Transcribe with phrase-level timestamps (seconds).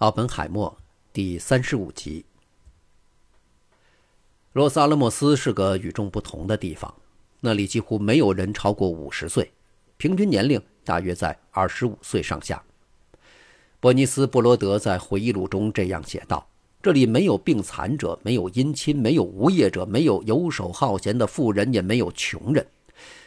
[0.00, 0.74] 奥本海默
[1.12, 2.24] 第三十五集。
[4.54, 6.94] 洛斯阿拉莫斯是个与众不同的地方，
[7.40, 9.52] 那里几乎没有人超过五十岁，
[9.98, 12.62] 平均年龄大约在二十五岁上下。
[13.78, 16.48] 伯尼斯·布罗德在回忆录中这样写道
[16.82, 22.66] ：“这里没有病残者，没有姻亲，没有无业者，没有游手好闲的富人，也没有穷人。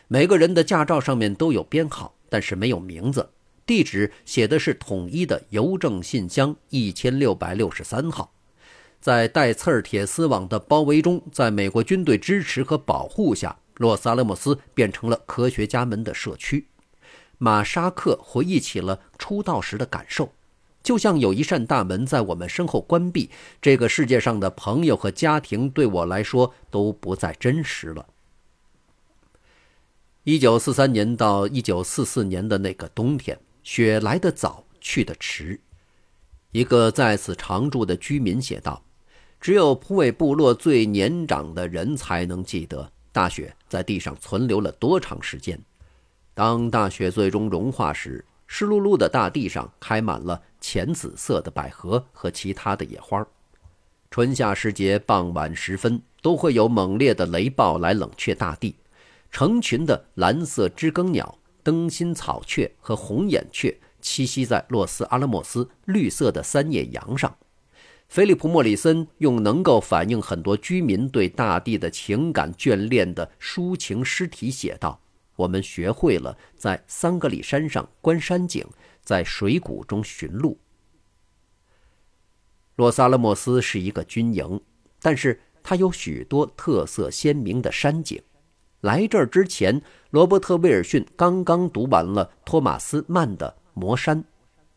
[0.08, 3.30] 每个人的驾照上面都有编号，但是没有名字。”
[3.66, 8.34] 地址写的是统一的邮政信箱一千六百六十三号，
[9.00, 16.68] 在带刺儿铁丝网的包围中，在美国军队支持和保护下，洛萨勒莫斯变成了科学家们的社区。
[17.38, 20.34] 马沙克回忆起了出道时的感受，
[20.82, 23.30] 就像有一扇大门在我们身后关闭，
[23.62, 28.08] 这个世界上的朋友和家庭对我来说都不再真实了。
[30.26, 33.40] 一九四三年到一九四四年的那个冬天。
[33.64, 35.60] 雪来得早，去得迟。
[36.52, 38.84] 一个在此常住的居民写道
[39.42, 45.60] ：“只有普韦部落最年长的人才能记得大雪在地上存留了多长时间。
[46.34, 53.26] 当大雪最终融化时，湿漉漉的大地上开满了浅紫色的百合和其他的野花。
[54.12, 58.76] 春夏时节傍晚时分，都会有猛烈的雷暴来冷却大地。
[59.32, 67.36] 成群的蓝色知更鸟。”灯心草雀和红眼雀栖息在洛斯阿拉莫斯绿色的三叶杨上。
[68.10, 75.02] 菲利普·莫里森用能够反映很多居民对大地的情感眷恋的抒情诗体写道
[75.36, 78.64] ：“我们学会了在桑格里山上观山景，
[79.02, 80.60] 在水谷中寻路。”
[82.76, 84.62] 洛斯阿拉莫斯是一个军营，
[85.00, 88.22] 但是它有许多特色鲜明的山景。
[88.84, 94.22] 来这儿之前，罗伯特·威尔逊刚刚读完了托马斯·曼的《魔山》，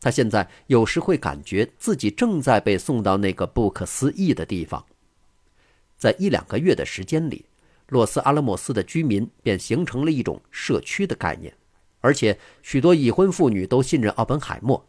[0.00, 4.86] 他现在有时会感觉自己正在被送到那个不可思议的地方。
[5.96, 7.46] 在一两个月的时间里，
[7.88, 11.52] 洛斯阿拉莫斯的居民便形成了一种社区的概念，
[12.00, 14.86] 而且许多已婚妇女都信任奥本海默。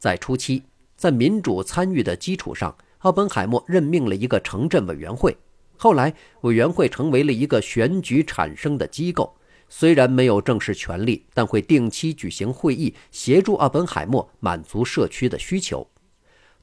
[0.00, 0.64] 在初期，
[0.96, 5.36] 在民主参与的基础上，奥本海默任命了一个城镇委员会。
[5.80, 9.36] 后来，委员会成为了一个选举产生的机构，
[9.68, 15.88] 虽然没有正式权力，但会定期举行会议，协助奥本海默满足社区的需求。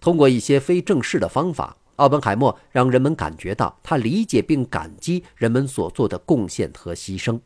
[0.02, 7.40] 通过一些非正式的方法，奥本海默让人们感觉到他理解并感激人们所做的贡献和牺牲。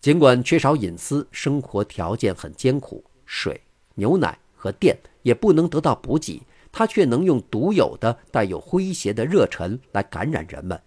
[0.00, 3.60] 尽管缺少隐私，生活条件很艰苦，水、
[3.96, 6.40] 牛奶和电也不能得到补给。
[6.72, 10.80] 他却能用独有的带有诙谐的热忱来感染人们。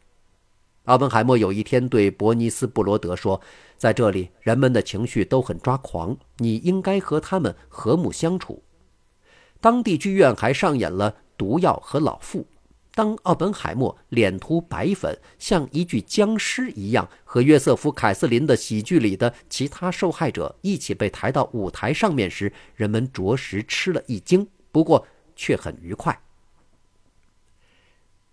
[0.86, 3.40] 奥本海默有一天对伯尼斯·布罗德说
[3.78, 8.64] ：“在这里，人们的情绪都很抓狂，你应该和他们和睦相处。”
[9.62, 12.40] 当地剧院还上演了《毒药和老妇》。
[12.94, 24.46] 当奥本海默脸涂白粉，像一具僵尸一样，和约瑟夫·凯瑟琳的喜剧里的其他受害者一起被抬到舞台上面时，人们着实吃了一惊。
[24.72, 26.22] 不过，却很愉快。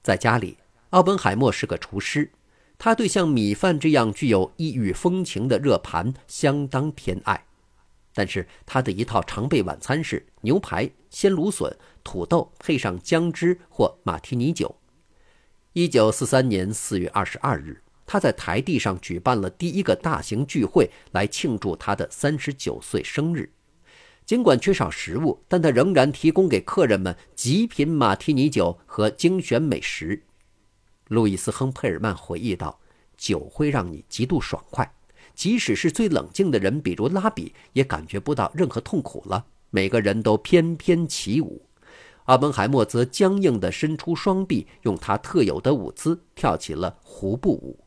[0.03, 0.59] 在家里，
[0.91, 2.31] 奥本海默是个厨师，
[2.78, 7.44] 他对像米饭这样具有异域风情的热盘相当偏爱。
[8.14, 14.76] 但是他的一套常备晚餐是牛排、鲜芦笋、土豆，配上姜汁或马提尼酒。
[15.75, 23.53] 一九四三年四月二十二日，他在台地上举办了第一个大型聚会，来庆祝他的三十九岁生日。
[24.28, 30.22] 尽管缺少食物，但他仍然提供给客人们极品马提尼酒和精选美食。
[31.06, 32.78] 路易斯·亨佩尔曼回忆道
[33.16, 34.94] ：“酒会让你极度爽快，
[35.34, 39.46] 即使是最冷静的人，比如拉比，也感觉不到任何痛苦了。
[39.70, 41.62] 每个人都翩翩起舞。
[42.24, 47.82] 阿本海默则僵硬地伸出双臂，用他特有的舞姿跳起了胡步舞。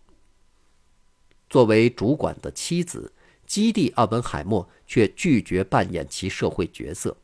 [1.51, 3.13] 作为主管的妻子。”
[3.51, 7.17] 基地奥本海默却拒绝扮演其社会角色。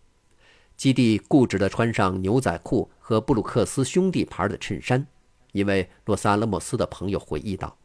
[0.75, 5.07] 基地固执地穿上牛仔裤和布鲁克斯兄弟牌的衬衫，
[5.53, 7.77] 因为洛萨勒莫斯的朋友回忆道：“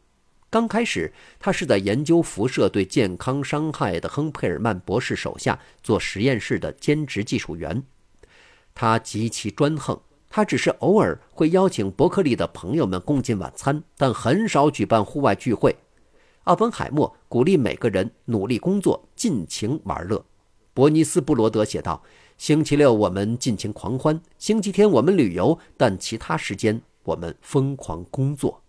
[0.51, 7.81] 刚开始，他是在研究辐射对健康伤害的亨佩尔曼博士手下做实验室的兼职技术员。
[8.75, 9.97] 他极其专横，
[10.29, 15.73] 他只是偶尔会邀请伯克利的朋友们共进晚餐，但很少举办户外聚会。”
[16.43, 20.25] 奥本海默鼓励每个人努力工作，尽情玩乐。
[20.73, 22.03] 伯尼斯·布罗德写道
[22.37, 28.61] ：“星期六我们尽情狂欢，星期天我们旅游，但其他时间我们疯狂工作。”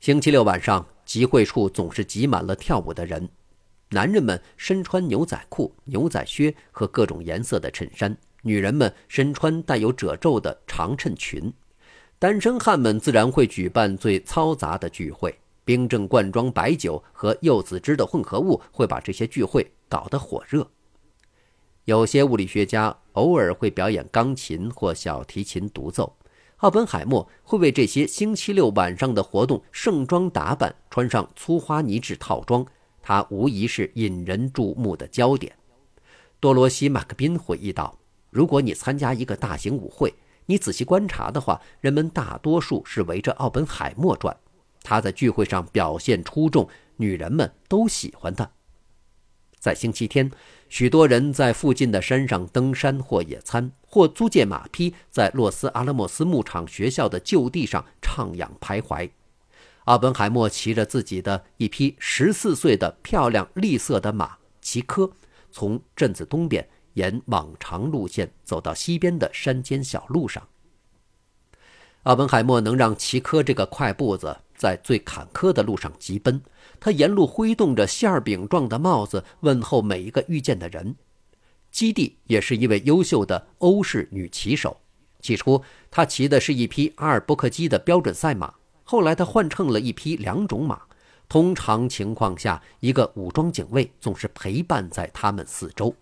[0.00, 3.28] 星期六晚上，集会处总是挤满了跳舞的人。
[3.90, 11.52] 男人们身穿牛仔裤、牛仔靴和各种颜色的衬衫，女人们身穿带有褶皱的长衬裙。
[12.18, 20.64] 单身汉们自然会举办最嘈杂的聚会，冰镇罐装白酒和柚子汁的混合物会把这些聚会搞得火热。
[21.86, 26.16] 有些物理学家偶尔会表演钢琴或小提琴独奏。
[26.58, 32.64] 奥本海默会为这些星期六晚上的活动盛装打扮，穿上粗花呢制套装，
[33.02, 35.52] 他无疑是引人注目的焦点。
[36.38, 37.98] 多罗西·马克宾回忆道
[38.30, 40.14] ：“如果你参加一个大型舞会，
[40.46, 44.34] 你仔细观察的话，人们大多数是围着奥本海默转。
[44.86, 46.68] 他在聚会上表现出众，
[46.98, 48.48] 女人们都喜欢他。
[49.58, 50.30] 在星期天，
[50.68, 59.10] 许多人在附近的山上登山或野餐，或租借马匹，在洛斯阿拉莫斯牧场学校的旧地上徜徉徘徊。
[59.86, 65.10] 奥本海默骑着自己的一匹十四岁的漂亮栗色的马奇科，
[65.50, 66.68] 从镇子东边。
[66.96, 70.48] 沿往常路线走到西边的山间小路上，
[72.04, 76.40] 奥本海默能让奇科这个快步子在最坎坷的路上疾奔。
[76.80, 80.96] 他沿路挥动着馅饼状的帽子，问候每一个遇见的人。
[81.70, 84.80] 基地也是一位优秀的欧式女骑手。
[85.20, 88.54] 起初，她骑的是一匹阿尔伯克基的标准赛马，
[88.84, 90.82] 后来她换乘了一匹两种马。
[91.28, 95.94] 通常情况下，一个武装警卫总是陪伴在他们四周。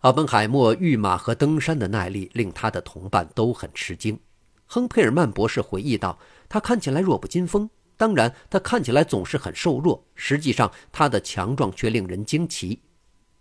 [0.00, 4.18] 奥本海默御马和登山的耐力令他的同伴都很吃惊。
[4.66, 6.18] 亨佩尔曼博士回忆道
[6.48, 10.04] ：“他看起来弱不禁风，当然，他看起来总是很瘦弱。
[10.14, 12.82] 实际上，他的强壮却令人惊奇。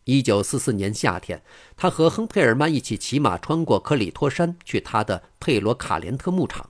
[0.05, 1.41] ”1944 年夏天，
[1.75, 6.69] 他和亨佩尔曼一起骑马穿过科里托山，去他的佩罗卡连特牧场。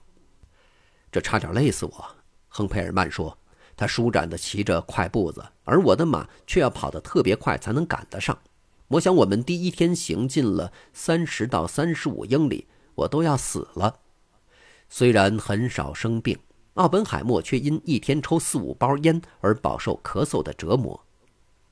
[1.12, 2.04] 这差点累死我，
[2.48, 3.38] 亨佩尔曼说。
[3.78, 8.38] 他舒展地骑着快步子，而我的马却要跑得特别快才能赶得上。
[8.88, 13.98] 我想，我们第一天行进了三十到三十五英里，我都要死了。
[14.88, 16.38] 虽然很少生病，
[16.74, 21.04] 奥本海默却因一天抽四五包烟而饱受咳嗽的折磨。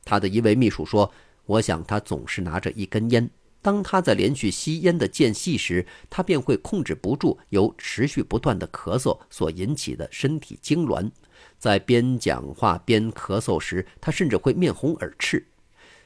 [0.05, 1.11] 他的一位秘书说
[1.47, 3.31] ：“我想他总是拿着一根烟。
[3.63, 11.11] 当他在连续吸烟的间隙时，他便会控制不住由持续不断的咳嗽所引起的身体痉挛。
[11.59, 15.47] 在边讲话边咳嗽时，他甚至会面红耳赤。”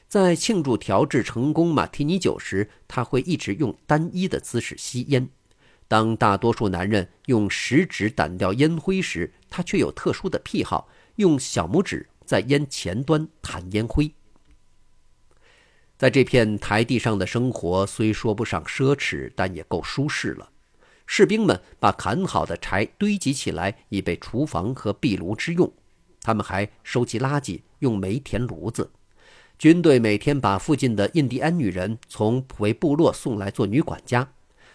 [0.07, 5.29] 在庆祝调制成功马提尼酒时，他会一直用单一的姿势吸烟。
[5.89, 14.13] 当大多数男人用食指掸掉烟灰时，他却有特殊的癖好，用小拇指在烟前端弹烟灰。
[15.97, 20.51] 在这片台地上的生活虽说不上奢侈，但也够舒适了。
[21.07, 25.73] 士兵们把砍好的柴堆积起来，以备厨房和壁炉之用。
[26.21, 28.91] 他们还收集垃圾，用煤填炉子。
[29.57, 34.31] 军队每天把附近的印第安女人从普维部落送来做女管家，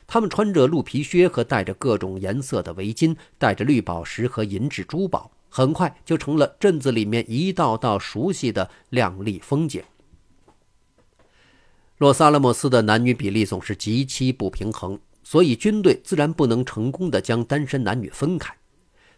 [0.06, 9.82] 他们穿着鹿皮靴和戴着各种颜色的围巾，带着绿宝石和银质珠宝，很快就成了镇子里面一道道熟悉的亮丽风景。
[11.98, 18.54] 洛萨拉莫斯的男女比例总是极其不平衡，所以军队自然不能成功的将单身男女分开。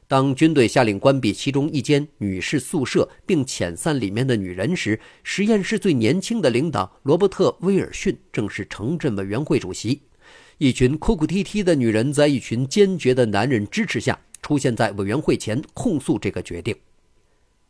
[0.09, 10.03] 当军队下令关闭其中一间女士宿舍，并遣散里面的女人时，实验室最年轻的领导罗伯特·威尔逊正是城镇委员会主席。
[10.59, 16.75] 一群哭哭啼啼的女人在一群坚决的男人支持下出现在委员会前，控诉这个决定。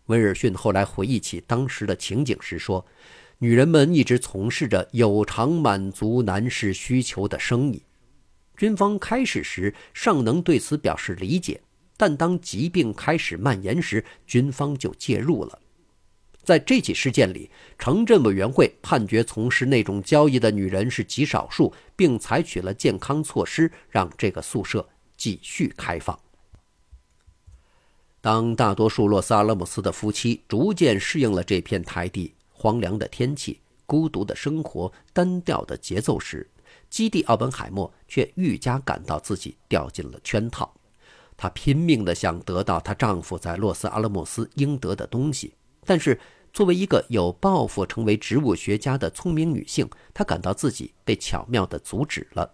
[0.06, 2.86] 威尔逊后来回忆起当时的情景时说
[3.38, 7.82] ：“女人们一直从事着有偿满足男士需求的生意。”
[8.56, 11.60] 军方开始时尚能对此表示理解。
[11.96, 15.58] 但当疾病开始蔓延时，军方就介入了。
[16.46, 26.16] 在这起事件里，城镇委员会判决从事那种交易的女人是极少数，并采取了健康措施，让这个宿舍继续开放。
[28.20, 36.48] 当大多数洛斯阿拉姆斯的夫妻逐渐适应了这片台地荒凉的天气、孤独的生活、单调的节奏时，
[36.88, 40.72] 基地奥本海默却愈加感到自己掉进了圈套。
[41.36, 45.52] 她拼命地想得到她丈夫在洛斯阿拉莫斯应得的东西，
[45.84, 46.18] 但是
[46.56, 52.50] 作为一个有抱负、成为植物学家的聪明女性，她感到自己被巧妙地阻止了。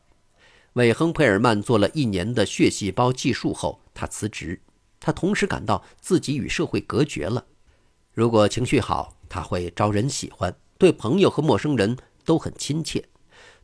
[0.72, 4.60] 为亨佩尔曼做了一年的血细胞计数后，她辞职。
[4.98, 7.46] 她同时感到自己与社会隔绝了。
[8.12, 13.04] 如果情绪好，她会招人喜欢，对朋友和陌生人都很亲切，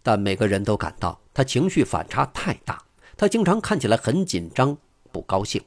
[0.04, 2.80] 但每个人都感到她情绪反差太大。
[3.16, 4.78] 她经常看起来很紧张。
[5.10, 5.60] 不高兴。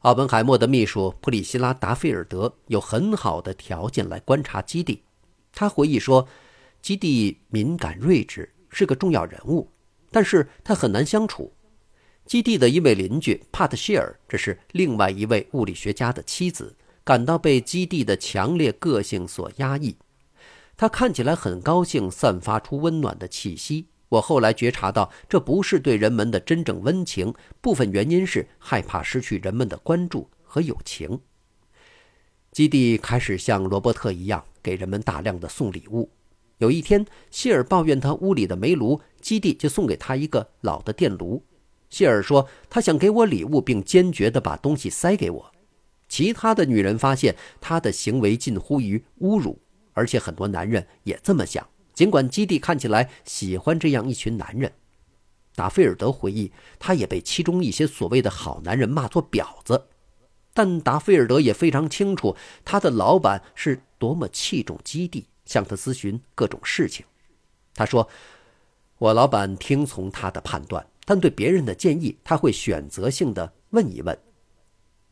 [0.00, 5.02] 奥本海默的秘书普里希拉·达菲尔德有很好的条件来观察基地。
[5.52, 6.26] 他回忆说，
[6.80, 9.70] 基地敏感睿智，是个重要人物，
[10.10, 11.52] 但是他很难相处。
[12.24, 19.96] 基地的一位邻居帕特希尔，这是另外一位物理学家的妻子，感到被基地的强烈个性所压抑。
[20.78, 23.88] 他看起来很高兴，散发出温暖的气息。
[24.10, 31.20] 我后来觉察到，这不是对人们的真正温情，部分原因是害怕失去人们的关注和友情。
[32.50, 36.10] 基地开始像罗伯特一样给人们大量的送礼物。
[36.58, 41.44] 有一天，谢尔抱怨他屋里的煤炉，基地就送给他一个老的电炉。
[41.88, 45.52] 谢尔说他想给我礼物，并坚决地把东西塞给我。
[46.08, 49.60] 其他的女人发现他的行为近乎于侮辱，
[49.92, 51.64] 而且很多男人也这么想。
[52.00, 54.72] 尽管基地看起来喜欢这样一群男人，
[55.54, 59.88] 达菲尔德回忆，他也被其中一些所谓的好男人骂作婊子。
[60.54, 67.04] 但达菲尔德也非常清楚，他的老板是多么器重基地，向他咨询各种事情。
[67.74, 68.08] 他说
[68.96, 74.18] ：“我老板听从他的判断，但对别人的建议，他会选择性的问一问。”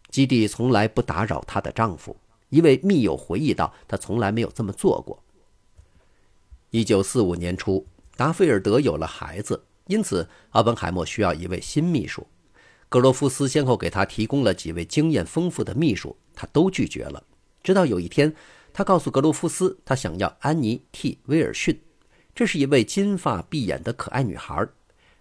[0.08, 2.16] 基地从来不打扰她的丈夫。
[2.48, 5.22] 一位密友回忆道：“他从来没有这么做过。”
[6.70, 12.26] 一九四五年初，达菲尔德有了孩子，因此奥本海默需要一位新秘书。
[12.90, 17.24] 格罗夫斯先后给他提供了几位经验丰富的秘书，他都拒绝了。
[17.62, 18.34] 直到有一天，
[18.72, 21.80] 他告诉格罗夫斯，他想要安妮 ·T· 威尔逊，
[22.34, 24.68] 这是一位金发碧眼的可爱女孩。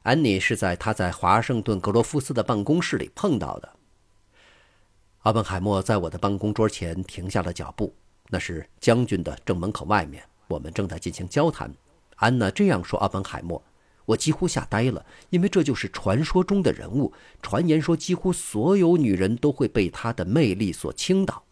[0.04, 3.74] 安妮是在他在华盛顿格罗夫斯的办公室里碰到的。
[5.20, 7.94] 奥本海默在我的办公桌前停下了脚步，
[8.30, 10.24] 那是将军的正门口外面。
[10.48, 11.74] 我们正在进行交谈，
[12.16, 13.64] 安娜这样说：“阿本海默，
[14.06, 17.14] 我几乎吓呆了，因为这就是传说中的人物。
[17.42, 21.44] 传言说，几乎所有女人都会被他的魅力所倾倒。”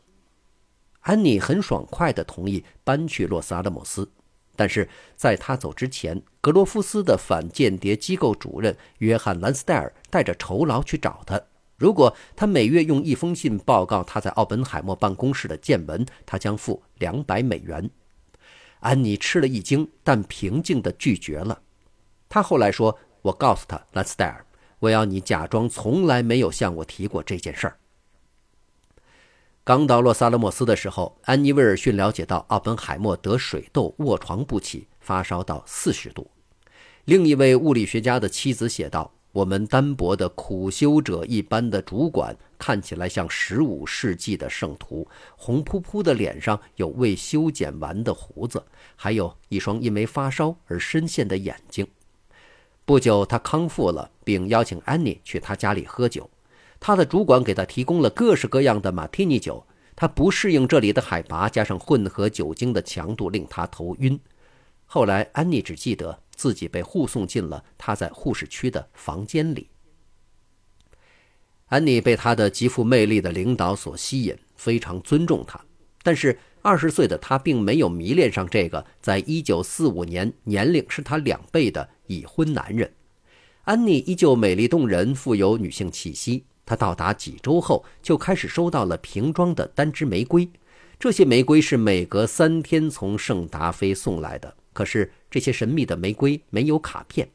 [1.02, 4.10] 安妮很爽快地同意搬去洛斯阿拉莫斯，
[4.56, 11.40] 但是在他走之前，格罗夫斯的反间谍机构主任约翰·兰斯戴尔带着酬劳去找他。
[11.78, 17.88] 如果他每月用一封信报告他在奥本海默办公室的见闻，他将付两百美元。
[18.86, 21.60] 安妮吃了一惊，但平静地拒绝了。
[22.30, 24.46] 他后来说：“我告诉他，兰斯戴尔，
[24.78, 27.78] 我要你假装从来没有向我提过这件事儿。”
[29.66, 36.30] 刚到洛萨勒莫斯的时候，安妮·威尔逊了解到奥本海默得水痘，卧床不起，发烧到四十度。
[37.06, 39.12] 另一位物理学家的妻子写道。
[39.36, 48.64] 我们单薄的苦修者一般的主管看起来像十五世纪的圣徒，红扑扑的脸上有未修剪完的胡子，
[48.96, 51.88] 还有一双因为发烧而深陷的眼睛。
[52.86, 56.30] 不久，他康复了，并邀请安妮去他家里喝酒。
[56.80, 59.66] 他的主管给他提供了各式各样的马提尼酒。
[59.96, 64.20] 他不适应这里的海拔，加上混合酒精的强度，令他头晕。
[64.86, 66.20] 后来，安妮只记得。
[66.36, 69.70] 自己被护送进了他在护士区的房间里。
[71.68, 75.60] 安妮被他的极富魅力的领导所吸引，非常尊重他。
[76.04, 82.92] 但是二十岁的他并没有迷恋上这个在一九四五年年龄是他两倍的已婚男人。
[83.64, 86.44] 安妮依旧美丽动人，富有女性气息。
[86.68, 90.50] 她到达几周后就开始收到了瓶装的单支玫瑰，
[91.00, 94.56] 这些玫瑰是每隔三天从圣达菲送来的。
[94.74, 97.30] 可是这些神秘的玫瑰没有卡片，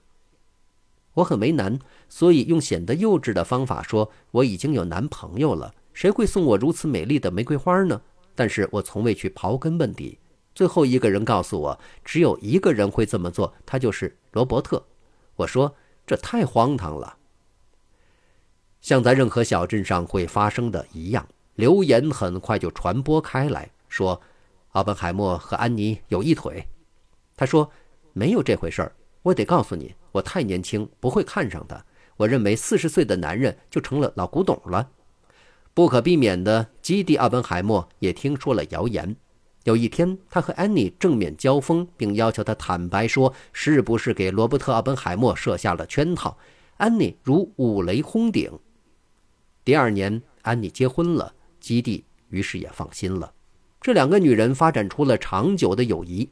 [1.14, 5.74] 我很为难，所以用显得幼稚的方法说我已经有男朋友了。
[5.92, 8.00] 谁会送我如此美丽的玫瑰花呢？
[8.34, 10.18] 但是我从未去刨根问底。
[10.54, 14.84] 最后一个人告诉我，只有一个人会这么做，他就是罗伯特。
[15.36, 15.74] 我说
[16.06, 17.16] 这太荒唐了。
[18.80, 24.20] 像在任何小镇上会发生的一样，流言很快就传播开来，说
[24.70, 26.66] 奥本海默和安妮有一腿。
[27.36, 27.70] 他说
[28.14, 31.84] ：“没有这回事儿，我得告诉你，我太年轻，不会看上他。
[32.16, 34.90] 我认为四十岁的男人就成了老古董了。”
[35.72, 39.16] 不可避免的，基蒂·奥本海默也听说了谣言。
[39.64, 46.36] 有一天，他和安妮正面交锋，并要求他坦白说是不是给罗伯特·奥本海默设下了圈套。
[46.78, 48.50] 安妮如五雷轰顶。
[49.64, 53.32] 第二年，安妮结婚了，基蒂于是也放心了。
[53.80, 56.28] 这两个女人发展出了长久的友谊。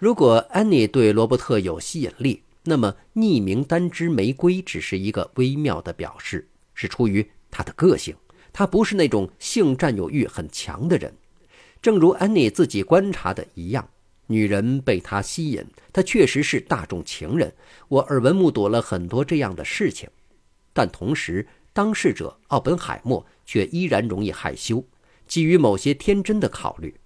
[0.00, 8.16] 如果安妮对罗伯特有吸引力，那么匿名单支玫瑰只是一个微妙的表示，是出于他的个性。
[8.50, 11.14] 他不是那种性占有欲很强的人，
[11.82, 13.86] 正如安妮自己观察的一样，
[14.26, 17.52] 女人被他吸引，他确实是大众情人。
[17.88, 20.08] 我耳闻目睹了很多这样的事情，
[20.72, 24.82] 但同时，当事者奥本海默却依然容易害羞，
[25.26, 26.98] 基于某些天真的考虑。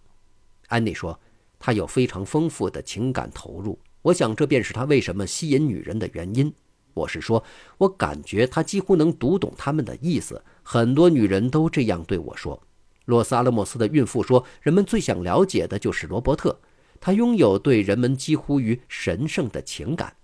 [0.69, 1.19] 安妮说
[1.65, 6.53] ：“他有非常丰富的情感投入，我想这便是他为什么吸引女人的原因。
[6.93, 7.43] 我是说，
[7.79, 10.45] 我感觉他几乎能读懂他们的意思。
[10.63, 12.63] 很多女人都这样对我说。”
[13.07, 16.55] 洛斯阿拉莫斯的孕妇说：“人们最想了解的就是罗伯特，
[17.01, 20.15] 他拥有对人们几乎于神圣的情感。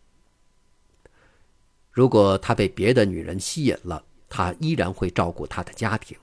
[1.90, 6.14] 如果他被别的女人吸引了，他依然会照顾他的家庭。”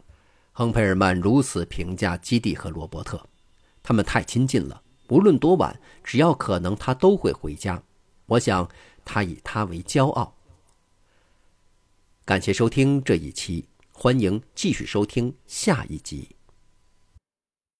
[0.53, 3.19] 亨佩尔曼如此评价基蒂和罗伯特。
[3.81, 7.81] 他们太亲近了，无论多晚，只要可能，他都会回家。
[8.25, 8.69] 我想，
[9.05, 10.35] 他以他为骄傲。
[12.25, 16.36] 感谢收听这一期，欢迎继续收听下一集。